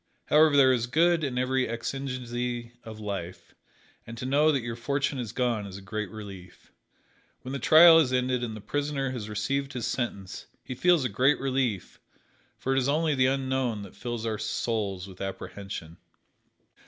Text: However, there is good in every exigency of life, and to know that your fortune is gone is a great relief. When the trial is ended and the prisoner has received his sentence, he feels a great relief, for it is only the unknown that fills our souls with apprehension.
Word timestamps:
However, 0.29 0.57
there 0.57 0.73
is 0.73 0.87
good 0.87 1.23
in 1.23 1.37
every 1.37 1.67
exigency 1.67 2.71
of 2.83 2.99
life, 2.99 3.53
and 4.07 4.17
to 4.17 4.25
know 4.25 4.51
that 4.51 4.63
your 4.63 4.75
fortune 4.75 5.19
is 5.19 5.31
gone 5.31 5.67
is 5.67 5.77
a 5.77 5.81
great 5.83 6.09
relief. 6.09 6.71
When 7.43 7.51
the 7.51 7.59
trial 7.59 7.99
is 7.99 8.11
ended 8.11 8.43
and 8.43 8.57
the 8.57 8.61
prisoner 8.61 9.11
has 9.11 9.29
received 9.29 9.73
his 9.73 9.85
sentence, 9.85 10.47
he 10.63 10.73
feels 10.73 11.05
a 11.05 11.07
great 11.07 11.39
relief, 11.39 11.99
for 12.57 12.73
it 12.75 12.79
is 12.79 12.89
only 12.89 13.13
the 13.13 13.27
unknown 13.27 13.83
that 13.83 13.95
fills 13.95 14.25
our 14.25 14.39
souls 14.39 15.07
with 15.07 15.21
apprehension. 15.21 15.97